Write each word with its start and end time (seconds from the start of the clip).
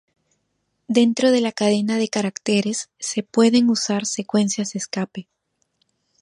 Dentro 0.87 1.29
de 1.29 1.41
la 1.41 1.51
cadena 1.51 1.97
de 1.99 2.09
caracteres 2.09 2.89
se 2.97 3.21
pueden 3.21 3.69
usar 3.69 4.07
secuencias 4.07 4.73
de 4.73 4.79
escape. 4.79 5.27